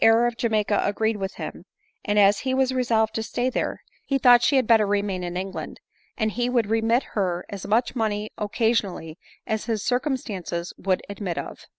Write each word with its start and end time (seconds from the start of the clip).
air 0.03 0.25
of 0.25 0.35
Jamiaca 0.35 0.81
agreed 0.83 1.17
with 1.17 1.35
him, 1.35 1.63
and 2.03 2.17
as 2.17 2.39
he 2.39 2.55
was 2.55 2.71
resolved 2.73 3.13
to 3.13 3.21
stay 3.21 3.51
there, 3.51 3.83
he 4.03 4.17
thought 4.17 4.41
she 4.41 4.55
had 4.55 4.65
better 4.65 4.87
remain 4.87 5.23
in 5.23 5.37
Eng 5.37 5.51
land, 5.51 5.79
and 6.17 6.31
he 6.31 6.49
would 6.49 6.65
remit 6.65 7.03
her 7.13 7.45
as 7.49 7.67
much 7.67 7.95
money 7.95 8.31
occasional 8.35 8.95
ly 8.95 9.13
as 9.45 9.65
his 9.65 9.83
circumstances 9.85 10.73
would 10.75 11.03
admit 11.07 11.37
of.. 11.37 11.67